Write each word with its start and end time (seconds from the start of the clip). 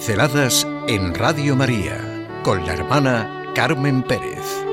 Pinceladas 0.00 0.66
en 0.88 1.14
Radio 1.14 1.54
María 1.54 2.26
con 2.42 2.64
la 2.64 2.72
hermana 2.72 3.52
Carmen 3.54 4.02
Pérez. 4.02 4.64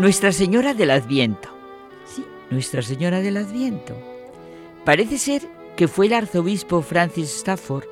Nuestra 0.00 0.32
Señora 0.32 0.74
del 0.74 0.90
Adviento. 0.90 1.50
Sí, 2.04 2.24
Nuestra 2.50 2.82
Señora 2.82 3.20
del 3.20 3.36
Adviento. 3.36 3.96
Parece 4.84 5.18
ser 5.18 5.42
que 5.76 5.86
fue 5.86 6.06
el 6.06 6.14
arzobispo 6.14 6.82
Francis 6.82 7.36
Stafford 7.36 7.84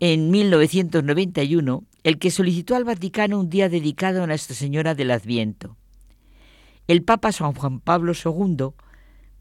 en 0.00 0.30
1991 0.30 1.82
el 2.04 2.18
que 2.18 2.30
solicitó 2.30 2.76
al 2.76 2.84
Vaticano 2.84 3.40
un 3.40 3.48
día 3.48 3.70
dedicado 3.70 4.22
a 4.22 4.26
Nuestra 4.26 4.54
Señora 4.54 4.94
del 4.94 5.10
Adviento. 5.12 5.78
El 6.86 7.02
Papa 7.04 7.32
San 7.32 7.54
Juan 7.54 7.80
Pablo 7.80 8.12
II 8.12 8.74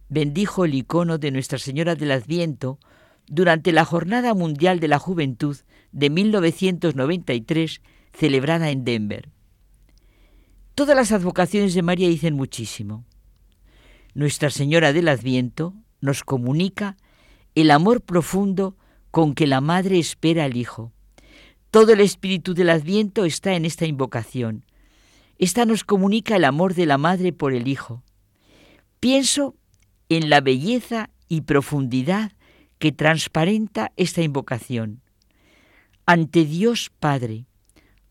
bendijo 0.09 0.65
el 0.65 0.73
icono 0.73 1.17
de 1.17 1.31
Nuestra 1.31 1.57
Señora 1.57 1.95
del 1.95 2.11
Adviento 2.11 2.79
durante 3.27 3.71
la 3.71 3.85
Jornada 3.85 4.33
Mundial 4.33 4.79
de 4.79 4.87
la 4.87 4.99
Juventud 4.99 5.57
de 5.91 6.09
1993 6.09 7.81
celebrada 8.13 8.69
en 8.69 8.83
Denver. 8.83 9.29
Todas 10.75 10.95
las 10.95 11.11
advocaciones 11.11 11.73
de 11.73 11.81
María 11.81 12.07
dicen 12.07 12.35
muchísimo. 12.35 13.05
Nuestra 14.13 14.49
Señora 14.49 14.93
del 14.93 15.07
Adviento 15.07 15.73
nos 16.01 16.23
comunica 16.23 16.97
el 17.55 17.71
amor 17.71 18.01
profundo 18.01 18.77
con 19.11 19.33
que 19.33 19.47
la 19.47 19.61
Madre 19.61 19.97
espera 19.97 20.43
al 20.43 20.57
Hijo. 20.57 20.91
Todo 21.71 21.93
el 21.93 22.01
espíritu 22.01 22.53
del 22.53 22.69
Adviento 22.69 23.25
está 23.25 23.55
en 23.55 23.65
esta 23.65 23.85
invocación. 23.85 24.65
Esta 25.37 25.65
nos 25.65 25.83
comunica 25.83 26.35
el 26.35 26.45
amor 26.45 26.73
de 26.73 26.85
la 26.85 26.97
Madre 26.97 27.33
por 27.33 27.53
el 27.53 27.67
Hijo. 27.67 28.03
Pienso 28.99 29.55
en 30.09 30.29
la 30.29 30.41
belleza 30.41 31.09
y 31.27 31.41
profundidad 31.41 32.31
que 32.79 32.91
transparenta 32.91 33.91
esta 33.97 34.21
invocación. 34.21 35.01
Ante 36.05 36.45
Dios 36.45 36.91
Padre, 36.99 37.45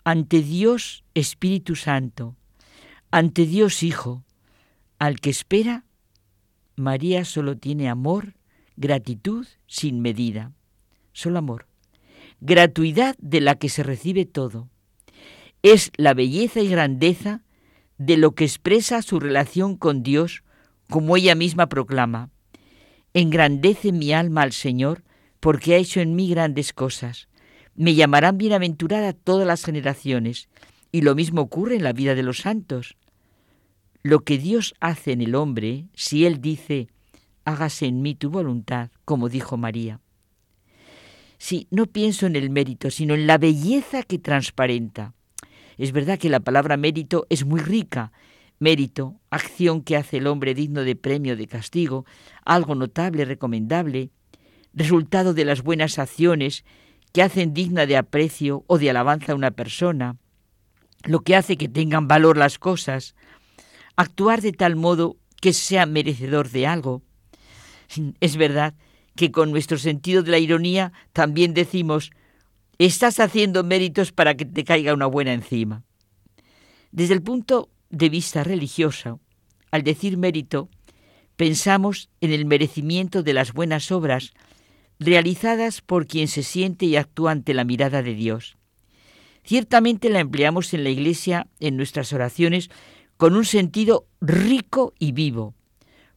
ante 0.05 0.43
Dios 0.43 1.05
Espíritu 1.15 1.77
Santo, 1.77 2.37
ante 3.11 3.47
Dios 3.47 3.83
Hijo, 3.83 4.25
al 4.99 5.21
que 5.21 5.31
espera, 5.31 5.85
María 6.77 7.25
solo 7.25 7.57
tiene 7.57 7.89
amor, 7.89 8.35
gratitud 8.77 9.47
sin 9.67 10.01
medida, 10.01 10.53
solo 11.13 11.39
amor, 11.39 11.67
gratuidad 12.41 13.17
de 13.19 13.41
la 13.41 13.55
que 13.55 13.69
se 13.69 13.83
recibe 13.83 14.25
todo. 14.25 14.69
Es 15.63 15.91
la 15.97 16.15
belleza 16.15 16.61
y 16.61 16.69
grandeza 16.69 17.43
de 17.99 18.17
lo 18.17 18.35
que 18.35 18.45
expresa 18.45 19.03
su 19.03 19.21
relación 19.21 19.77
con 19.77 20.03
Dios 20.03 20.44
como 20.89 21.17
ella 21.17 21.35
misma 21.35 21.69
proclama. 21.69 22.31
Engrandece 23.13 23.93
mi 23.93 24.13
alma 24.13 24.43
al 24.43 24.53
Señor, 24.53 25.05
porque 25.41 25.75
ha 25.75 25.79
hecho 25.79 26.01
en 26.01 26.17
mí 26.17 26.29
grandes 26.29 26.73
cosas. 26.73 27.29
Me 27.75 27.95
llamarán 27.95 28.39
bienaventurada 28.39 29.13
todas 29.13 29.47
las 29.47 29.65
generaciones, 29.65 30.49
y 30.93 31.03
lo 31.03 31.15
mismo 31.15 31.43
ocurre 31.43 31.77
en 31.77 31.85
la 31.85 31.93
vida 31.93 32.15
de 32.15 32.23
los 32.23 32.39
santos. 32.39 32.97
Lo 34.03 34.21
que 34.21 34.39
Dios 34.39 34.75
hace 34.81 35.13
en 35.13 35.23
el 35.23 35.35
hombre, 35.35 35.87
si 35.95 36.27
Él 36.27 36.41
dice, 36.41 36.89
hágase 37.45 37.87
en 37.87 38.03
mí 38.03 38.15
tu 38.15 38.31
voluntad, 38.31 38.91
como 39.05 39.29
dijo 39.29 39.57
María. 39.57 40.01
Sí, 41.39 41.67
no 41.71 41.87
pienso 41.87 42.27
en 42.27 42.37
el 42.37 42.51
mérito, 42.51 42.91
sino 42.91 43.15
en 43.15 43.27
la 43.27 43.39
belleza 43.39 44.03
que 44.03 44.19
transparenta. 44.19 45.15
Es 45.77 45.93
verdad 45.93 46.19
que 46.19 46.31
la 46.31 46.41
palabra 46.41 46.77
mérito 46.77 47.27
es 47.29 47.45
muy 47.45 47.61
rica 47.61 48.13
mérito, 48.59 49.21
acción 49.31 49.83
que 49.83 49.97
hace 49.97 50.19
el 50.19 50.27
hombre 50.27 50.55
digno 50.55 50.83
de 50.83 50.97
premio, 50.97 51.37
de 51.37 51.47
castigo, 51.47 52.05
algo 52.45 52.75
notable, 52.75 53.25
recomendable, 53.25 54.11
resultado 54.73 55.35
de 55.35 55.45
las 55.45 55.63
buenas 55.63 55.99
acciones 55.99 56.65
que 57.13 57.23
hacen 57.23 57.55
digna 57.55 57.87
de 57.87 57.97
aprecio 57.97 58.65
o 58.67 58.79
de 58.79 58.91
alabanza 58.91 59.33
a 59.33 59.37
una 59.37 59.53
persona, 59.53 60.17
lo 61.05 61.21
que 61.21 61.37
hace 61.37 61.57
que 61.57 61.69
tengan 61.69 62.09
valor 62.09 62.37
las 62.37 62.59
cosas, 62.59 63.15
actuar 63.97 64.41
de 64.41 64.53
tal 64.53 64.77
modo 64.77 65.17
que 65.41 65.53
sea 65.53 65.87
merecedor 65.87 66.51
de 66.51 66.67
algo. 66.67 67.03
Es 68.21 68.37
verdad 68.37 68.75
que 69.15 69.31
con 69.31 69.51
nuestro 69.51 69.79
sentido 69.79 70.23
de 70.23 70.31
la 70.31 70.39
ironía 70.39 70.93
también 71.13 71.55
decimos, 71.55 72.11
estás 72.79 73.21
haciendo 73.21 73.63
méritos 73.63 74.11
para 74.11 74.37
que 74.37 74.45
te 74.45 74.65
caiga 74.65 74.95
una 74.95 75.07
buena 75.07 75.33
encima. 75.33 75.85
Desde 76.91 77.15
el 77.15 77.23
punto 77.23 77.71
de 77.95 78.09
vista 78.09 78.45
religiosa, 78.45 79.19
al 79.71 79.83
decir 79.83 80.17
mérito, 80.17 80.69
pensamos 81.37 82.11
en 82.21 82.33
el 82.33 82.45
merecimiento 82.47 83.23
de 83.23 83.35
las 83.35 83.53
buenas 83.53 83.91
obras 83.91 84.35
realizadas 84.99 85.81
por 85.81 86.07
quien 86.07 86.29
se 86.29 86.43
siente 86.43 86.87
y 86.87 86.97
actúa 86.97 87.33
ante 87.33 87.55
la 87.55 87.65
mirada 87.65 88.03
de 88.03 88.15
Dios. 88.15 88.57
Ciertamente 89.45 90.09
la 90.09 90.21
empleamos 90.21 90.73
en 90.75 90.85
la 90.85 90.91
Iglesia 90.91 91.49
en 91.61 91.77
nuestras 91.77 92.13
oraciones 92.13 92.71
con 93.17 93.37
un 93.37 93.45
sentido 93.45 94.07
rico 94.21 94.95
y 94.99 95.13
vivo, 95.13 95.55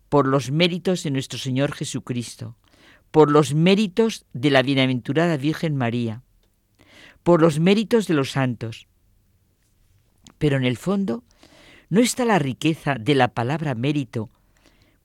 por 0.10 0.28
los 0.28 0.52
méritos 0.52 1.04
de 1.04 1.12
nuestro 1.12 1.38
Señor 1.38 1.74
Jesucristo, 1.74 2.56
por 3.12 3.30
los 3.32 3.54
méritos 3.54 4.26
de 4.34 4.52
la 4.52 4.62
bienaventurada 4.62 5.38
Virgen 5.38 5.76
María, 5.76 6.24
por 7.24 7.42
los 7.42 7.60
méritos 7.60 8.08
de 8.08 8.14
los 8.14 8.32
santos. 8.32 8.88
Pero 10.38 10.58
en 10.58 10.64
el 10.64 10.78
fondo, 10.78 11.24
¿No 11.90 12.02
está 12.02 12.26
la 12.26 12.38
riqueza 12.38 12.96
de 13.00 13.16
la 13.16 13.30
palabra 13.30 13.74
mérito 13.74 14.30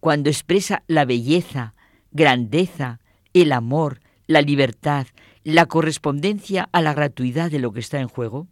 cuando 0.01 0.31
expresa 0.31 0.83
la 0.89 1.05
belleza, 1.05 1.75
grandeza, 2.11 2.99
el 3.33 3.53
amor, 3.53 4.01
la 4.27 4.43
libertad, 4.43 5.07
la 5.45 5.67
correspondencia 5.67 6.69
a 6.73 6.83
la 6.83 6.93
gratuidad 6.93 7.53
de 7.53 7.61
lo 7.61 7.73
que 7.73 7.79
está 7.79 8.01
en 8.01 8.09
juego? 8.09 8.49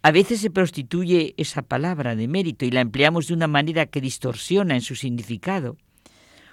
A 0.00 0.10
veces 0.10 0.40
se 0.40 0.50
prostituye 0.50 1.34
esa 1.36 1.60
palabra 1.60 2.16
de 2.16 2.28
mérito 2.28 2.64
y 2.64 2.70
la 2.70 2.80
empleamos 2.80 3.26
de 3.26 3.34
una 3.34 3.46
manera 3.46 3.84
que 3.84 4.00
distorsiona 4.00 4.74
en 4.74 4.80
su 4.80 4.94
significado. 4.94 5.76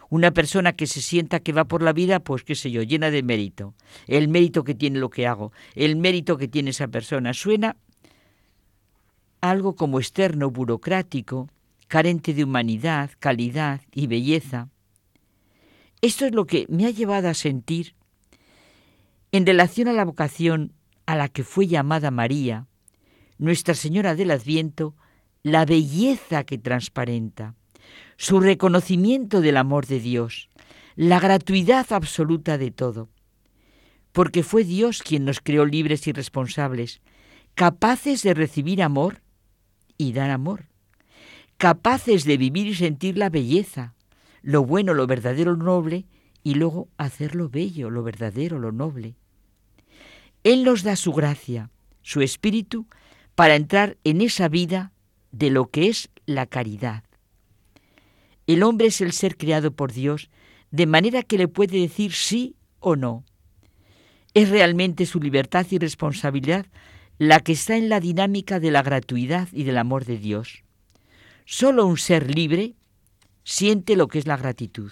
Una 0.09 0.31
persona 0.31 0.73
que 0.73 0.87
se 0.87 1.01
sienta 1.01 1.39
que 1.39 1.53
va 1.53 1.65
por 1.65 1.83
la 1.83 1.93
vida, 1.93 2.19
pues 2.19 2.43
qué 2.43 2.55
sé 2.55 2.69
yo, 2.69 2.83
llena 2.83 3.11
de 3.11 3.23
mérito. 3.23 3.75
El 4.07 4.27
mérito 4.27 4.65
que 4.65 4.75
tiene 4.75 4.99
lo 4.99 5.09
que 5.09 5.25
hago, 5.25 5.53
el 5.75 5.95
mérito 5.95 6.35
que 6.35 6.49
tiene 6.49 6.71
esa 6.71 6.89
persona. 6.89 7.33
Suena 7.33 7.77
algo 9.43 9.75
como 9.75 9.99
externo, 9.99 10.51
burocrático, 10.51 11.49
carente 11.89 12.33
de 12.33 12.45
humanidad, 12.45 13.11
calidad 13.19 13.81
y 13.93 14.07
belleza. 14.07 14.69
Esto 16.01 16.25
es 16.25 16.33
lo 16.33 16.45
que 16.45 16.65
me 16.69 16.85
ha 16.85 16.91
llevado 16.91 17.27
a 17.27 17.33
sentir, 17.33 17.93
en 19.33 19.45
relación 19.45 19.89
a 19.89 19.93
la 19.93 20.05
vocación 20.05 20.71
a 21.05 21.17
la 21.17 21.27
que 21.27 21.43
fue 21.43 21.67
llamada 21.67 22.09
María, 22.09 22.67
Nuestra 23.37 23.73
Señora 23.73 24.15
del 24.15 24.31
Adviento, 24.31 24.95
la 25.43 25.65
belleza 25.65 26.45
que 26.45 26.57
transparenta, 26.57 27.53
su 28.15 28.39
reconocimiento 28.39 29.41
del 29.41 29.57
amor 29.57 29.87
de 29.87 29.99
Dios, 29.99 30.47
la 30.95 31.19
gratuidad 31.19 31.91
absoluta 31.91 32.57
de 32.57 32.71
todo, 32.71 33.09
porque 34.13 34.41
fue 34.41 34.63
Dios 34.63 35.03
quien 35.03 35.25
nos 35.25 35.41
creó 35.41 35.65
libres 35.65 36.07
y 36.07 36.13
responsables, 36.13 37.01
capaces 37.55 38.23
de 38.23 38.33
recibir 38.33 38.81
amor 38.81 39.22
y 40.03 40.13
dar 40.13 40.29
amor, 40.29 40.65
capaces 41.57 42.25
de 42.25 42.37
vivir 42.37 42.67
y 42.67 42.75
sentir 42.75 43.17
la 43.17 43.29
belleza, 43.29 43.93
lo 44.41 44.65
bueno, 44.65 44.93
lo 44.93 45.07
verdadero, 45.07 45.55
lo 45.55 45.63
noble, 45.63 46.05
y 46.43 46.55
luego 46.55 46.89
hacer 46.97 47.35
lo 47.35 47.49
bello, 47.49 47.89
lo 47.89 48.03
verdadero, 48.03 48.59
lo 48.59 48.71
noble. 48.71 49.15
Él 50.43 50.63
nos 50.65 50.83
da 50.83 50.95
su 50.97 51.13
gracia, 51.13 51.69
su 52.01 52.21
espíritu, 52.21 52.85
para 53.35 53.55
entrar 53.55 53.97
en 54.03 54.21
esa 54.21 54.50
vida 54.50 54.91
de 55.31 55.50
lo 55.50 55.67
que 55.67 55.88
es 55.88 56.09
la 56.25 56.45
caridad. 56.45 57.03
El 58.45 58.63
hombre 58.63 58.88
es 58.88 58.99
el 58.99 59.13
ser 59.13 59.38
creado 59.38 59.71
por 59.71 59.94
Dios, 59.94 60.29
de 60.69 60.85
manera 60.85 61.23
que 61.23 61.38
le 61.38 61.47
puede 61.47 61.79
decir 61.79 62.11
sí 62.11 62.56
o 62.79 62.97
no. 62.97 63.23
Es 64.33 64.49
realmente 64.49 65.06
su 65.06 65.19
libertad 65.19 65.65
y 65.69 65.77
responsabilidad 65.77 66.65
la 67.27 67.39
que 67.39 67.53
está 67.53 67.77
en 67.77 67.89
la 67.89 67.99
dinámica 67.99 68.59
de 68.59 68.71
la 68.71 68.81
gratuidad 68.81 69.47
y 69.51 69.63
del 69.63 69.77
amor 69.77 70.05
de 70.05 70.17
Dios. 70.17 70.63
Solo 71.45 71.85
un 71.85 71.97
ser 71.97 72.33
libre 72.33 72.75
siente 73.43 73.95
lo 73.95 74.07
que 74.07 74.19
es 74.19 74.27
la 74.27 74.37
gratitud. 74.37 74.91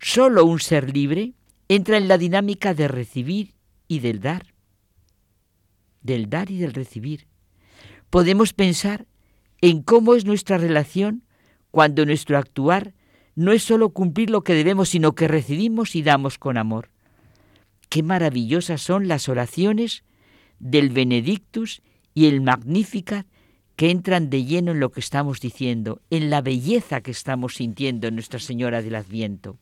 Solo 0.00 0.44
un 0.44 0.60
ser 0.60 0.94
libre 0.94 1.34
entra 1.68 1.96
en 1.96 2.08
la 2.08 2.18
dinámica 2.18 2.74
de 2.74 2.88
recibir 2.88 3.54
y 3.88 4.00
del 4.00 4.20
dar. 4.20 4.54
Del 6.02 6.30
dar 6.30 6.50
y 6.50 6.58
del 6.58 6.74
recibir. 6.74 7.26
Podemos 8.10 8.52
pensar 8.52 9.06
en 9.60 9.82
cómo 9.82 10.14
es 10.14 10.24
nuestra 10.24 10.58
relación 10.58 11.24
cuando 11.70 12.06
nuestro 12.06 12.38
actuar 12.38 12.94
no 13.34 13.52
es 13.52 13.62
solo 13.62 13.90
cumplir 13.90 14.30
lo 14.30 14.42
que 14.42 14.54
debemos, 14.54 14.88
sino 14.88 15.14
que 15.14 15.28
recibimos 15.28 15.94
y 15.94 16.02
damos 16.02 16.38
con 16.38 16.56
amor. 16.56 16.90
Qué 17.88 18.02
maravillosas 18.02 18.80
son 18.80 19.08
las 19.08 19.28
oraciones 19.28 20.04
del 20.58 20.90
Benedictus 20.90 21.82
y 22.14 22.26
el 22.26 22.40
Magnificat 22.40 23.26
que 23.76 23.90
entran 23.90 24.30
de 24.30 24.44
lleno 24.44 24.72
en 24.72 24.80
lo 24.80 24.90
que 24.90 25.00
estamos 25.00 25.40
diciendo, 25.40 26.00
en 26.10 26.30
la 26.30 26.40
belleza 26.40 27.02
que 27.02 27.10
estamos 27.10 27.56
sintiendo 27.56 28.08
en 28.08 28.14
Nuestra 28.14 28.40
Señora 28.40 28.82
del 28.82 28.94
Adviento. 28.94 29.58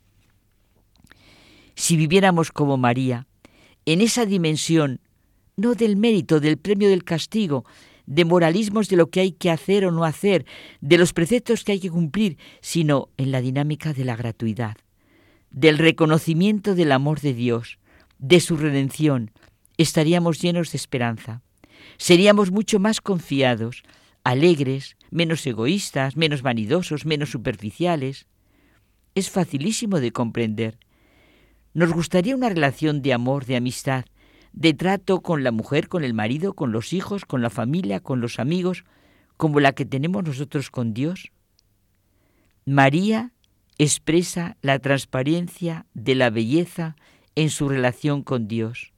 si 1.77 1.97
viviéramos 1.97 2.53
como 2.53 2.77
María, 2.77 3.27
en 3.85 4.01
esa 4.01 4.27
dimensión, 4.27 5.01
no 5.57 5.75
del 5.75 5.97
mérito, 5.97 6.39
del 6.39 6.57
premio 6.57 6.89
del 6.89 7.03
castigo, 7.03 7.65
de 8.07 8.25
moralismos 8.25 8.89
de 8.89 8.97
lo 8.97 9.11
que 9.11 9.21
hay 9.21 9.33
que 9.33 9.51
hacer 9.51 9.85
o 9.85 9.91
no 9.91 10.05
hacer, 10.05 10.47
de 10.81 10.99
los 10.99 11.13
preceptos 11.13 11.65
que 11.65 11.73
hay 11.73 11.81
que 11.81 11.91
cumplir, 11.91 12.39
sino 12.61 13.09
en 13.17 13.33
la 13.33 13.41
dinámica 13.41 13.93
de 13.93 14.05
la 14.05 14.15
gratuidad, 14.15 14.77
del 15.51 15.79
reconocimiento 15.79 16.75
del 16.75 16.93
amor 16.93 17.21
de 17.21 17.35
Dios, 17.35 17.79
de 18.19 18.41
su 18.41 18.57
redención, 18.57 19.31
estaríamos 19.77 20.41
llenos 20.41 20.73
de 20.73 20.77
esperanza. 20.77 21.43
Seríamos 21.97 22.51
mucho 22.51 22.79
más 22.79 23.01
confiados, 23.01 23.83
alegres, 24.25 24.97
menos 25.11 25.47
egoístas, 25.47 26.17
menos 26.17 26.43
vanidosos, 26.43 27.07
menos 27.07 27.31
superficiales. 27.31 28.27
Es 29.15 29.31
facilísimo 29.31 30.01
de 30.01 30.13
comprender. 30.13 30.79
Nos 31.73 31.93
gustaría 31.93 32.37
una 32.37 32.49
relación 32.49 33.03
de 33.03 33.13
amor, 33.13 33.45
de 33.45 33.57
amistad, 33.57 34.05
de 34.53 34.73
trato 34.73 35.21
con 35.21 35.43
la 35.43 35.51
mujer, 35.51 35.89
con 35.89 36.05
el 36.05 36.15
marido, 36.15 36.55
con 36.55 36.73
los 36.73 36.93
hijos, 36.93 37.25
con 37.25 37.43
la 37.43 37.51
familia, 37.51 38.01
con 38.01 38.21
los 38.21 38.39
amigos, 38.39 38.85
como 39.37 39.61
la 39.61 39.73
que 39.73 39.85
tenemos 39.85 40.25
nosotros 40.25 40.71
con 40.71 40.95
Dios? 40.95 41.33
María 42.65 43.33
expresa 43.77 44.57
la 44.63 44.79
transparencia 44.79 45.87
de 45.93 46.15
la 46.15 46.31
belleza 46.31 46.97
en 47.35 47.51
su 47.51 47.69
relación 47.69 48.23
con 48.23 48.47
Dios. 48.47 48.94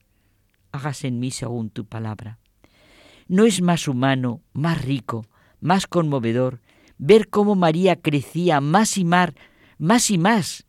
Hágase 0.76 1.08
en 1.08 1.18
mí 1.18 1.30
según 1.30 1.70
tu 1.70 1.86
palabra. 1.86 2.38
¿No 3.28 3.44
es 3.44 3.62
más 3.62 3.88
humano, 3.88 4.42
más 4.52 4.84
rico, 4.84 5.26
más 5.60 5.86
conmovedor 5.86 6.60
ver 6.98 7.28
cómo 7.28 7.54
María 7.54 7.96
crecía 7.96 8.60
más 8.60 8.98
y 8.98 9.04
más, 9.04 9.30
más 9.78 10.10
y 10.10 10.18
más 10.18 10.66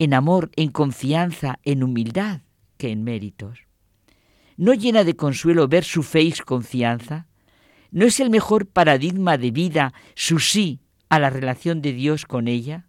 en 0.00 0.14
amor, 0.14 0.50
en 0.56 0.70
confianza, 0.70 1.60
en 1.62 1.84
humildad 1.84 2.40
que 2.78 2.90
en 2.90 3.04
méritos? 3.04 3.60
¿No 4.56 4.74
llena 4.74 5.04
de 5.04 5.14
consuelo 5.14 5.68
ver 5.68 5.84
su 5.84 6.02
fe 6.02 6.22
y 6.22 6.32
confianza? 6.32 7.28
¿No 7.92 8.06
es 8.06 8.18
el 8.18 8.30
mejor 8.30 8.66
paradigma 8.66 9.38
de 9.38 9.52
vida 9.52 9.94
su 10.16 10.40
sí 10.40 10.80
a 11.08 11.20
la 11.20 11.30
relación 11.30 11.80
de 11.80 11.92
Dios 11.92 12.26
con 12.26 12.48
ella? 12.48 12.88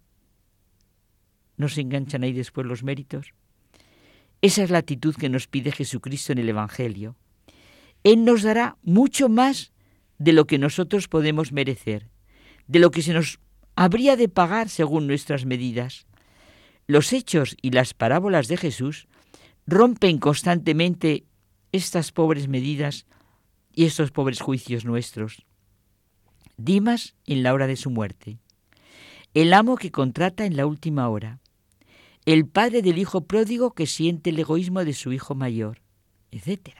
¿No 1.56 1.68
se 1.68 1.80
enganchan 1.80 2.24
ahí 2.24 2.32
después 2.32 2.66
los 2.66 2.82
méritos? 2.82 3.34
Esa 4.42 4.62
es 4.62 4.70
la 4.70 4.78
actitud 4.78 5.14
que 5.14 5.28
nos 5.28 5.46
pide 5.46 5.72
Jesucristo 5.72 6.32
en 6.32 6.38
el 6.38 6.48
Evangelio. 6.48 7.16
Él 8.04 8.24
nos 8.24 8.42
dará 8.42 8.76
mucho 8.82 9.28
más 9.28 9.72
de 10.18 10.32
lo 10.32 10.46
que 10.46 10.58
nosotros 10.58 11.08
podemos 11.08 11.52
merecer, 11.52 12.08
de 12.66 12.78
lo 12.78 12.90
que 12.90 13.02
se 13.02 13.12
nos 13.12 13.38
habría 13.76 14.16
de 14.16 14.28
pagar 14.28 14.68
según 14.68 15.06
nuestras 15.06 15.44
medidas. 15.44 16.06
Los 16.86 17.12
hechos 17.12 17.56
y 17.60 17.70
las 17.70 17.92
parábolas 17.94 18.48
de 18.48 18.56
Jesús 18.56 19.08
rompen 19.66 20.18
constantemente 20.18 21.24
estas 21.72 22.10
pobres 22.10 22.48
medidas 22.48 23.06
y 23.74 23.84
estos 23.84 24.10
pobres 24.10 24.40
juicios 24.40 24.84
nuestros. 24.84 25.44
Dimas 26.56 27.14
en 27.26 27.42
la 27.42 27.54
hora 27.54 27.66
de 27.66 27.76
su 27.76 27.90
muerte, 27.90 28.38
el 29.34 29.52
amo 29.52 29.76
que 29.76 29.90
contrata 29.90 30.44
en 30.44 30.56
la 30.56 30.66
última 30.66 31.08
hora, 31.08 31.38
el 32.26 32.46
padre 32.46 32.82
del 32.82 32.98
hijo 32.98 33.22
pródigo 33.26 33.74
que 33.74 33.86
siente 33.86 34.30
el 34.30 34.38
egoísmo 34.38 34.84
de 34.84 34.92
su 34.92 35.12
hijo 35.12 35.34
mayor, 35.34 35.82
etc. 36.30 36.76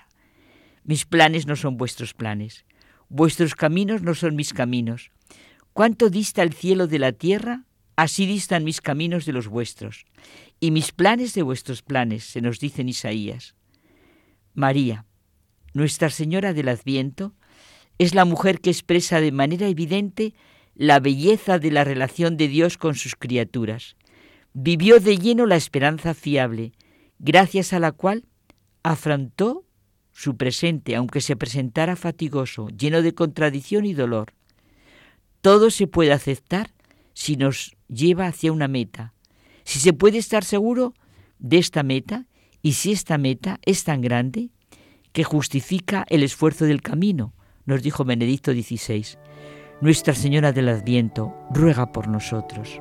Mis 0.85 1.07
planes 1.07 1.47
no 1.47 1.57
son 1.57 1.77
vuestros 1.77 2.15
planes, 2.15 2.65
vuestros 3.09 3.55
caminos 3.55 4.03
no 4.03 4.15
son 4.15 4.37
mis 4.37 4.53
caminos. 4.53 5.11
¿Cuánto 5.73 6.11
dista 6.11 6.43
el 6.43 6.53
cielo 6.53 6.87
de 6.87 6.99
la 6.99 7.13
tierra? 7.13 7.65
Así 7.97 8.27
distan 8.27 8.65
mis 8.65 8.81
caminos 8.81 9.27
de 9.27 9.33
los 9.33 9.49
vuestros, 9.49 10.07
y 10.59 10.71
mis 10.71 10.93
planes 10.93 11.35
de 11.35 11.43
vuestros 11.43 11.83
planes, 11.83 12.25
se 12.25 12.41
nos 12.41 12.59
dice 12.59 12.83
en 12.83 12.89
Isaías. 12.89 13.55
María, 14.55 15.05
Nuestra 15.75 16.11
Señora 16.11 16.53
del 16.53 16.69
Adviento, 16.69 17.35
es 17.99 18.15
la 18.15 18.25
mujer 18.25 18.61
que 18.61 18.71
expresa 18.71 19.21
de 19.21 19.33
manera 19.33 19.69
evidente 19.69 20.35
la 20.75 20.99
belleza 20.99 21.59
de 21.59 21.71
la 21.71 21.85
relación 21.85 22.37
de 22.39 22.49
Dios 22.49 22.79
con 22.79 22.95
sus 22.95 23.15
criaturas. 23.15 23.97
Vivió 24.53 24.99
de 24.99 25.17
lleno 25.17 25.47
la 25.47 25.57
esperanza 25.57 26.15
fiable, 26.15 26.73
gracias 27.19 27.73
a 27.73 27.79
la 27.79 27.93
cual 27.93 28.25
afrontó 28.83 29.65
su 30.13 30.37
presente, 30.37 30.97
aunque 30.97 31.21
se 31.21 31.37
presentara 31.37 31.97
fatigoso, 31.97 32.69
lleno 32.69 33.03
de 33.03 33.15
contradicción 33.15 33.87
y 33.87 33.95
dolor. 33.95 34.35
Todo 35.41 35.71
se 35.71 35.87
puede 35.87 36.13
aceptar 36.13 36.71
si 37.15 37.37
nos 37.37 37.77
lleva 37.89 38.27
hacia 38.27 38.53
una 38.53 38.69
meta, 38.69 39.15
si 39.65 39.79
se 39.79 39.93
puede 39.93 40.19
estar 40.19 40.45
seguro 40.45 40.95
de 41.39 41.59
esta 41.59 41.83
meta 41.83 42.27
y 42.61 42.73
si 42.73 42.93
esta 42.93 43.19
meta 43.19 43.61
es 43.63 43.85
tan 43.85 44.01
grande 44.01 44.51
que 45.13 45.25
justifica 45.25 46.05
el 46.09 46.23
esfuerzo 46.23 46.65
del 46.65 46.83
camino, 46.83 47.35
nos 47.65 47.83
dijo 47.83 48.05
Benedicto 48.05 48.53
XVI. 48.53 49.17
Nuestra 49.81 50.15
Señora 50.15 50.53
del 50.53 50.69
Adviento 50.69 51.35
ruega 51.51 51.93
por 51.93 52.09
nosotros. 52.09 52.81